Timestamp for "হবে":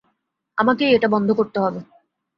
1.59-1.79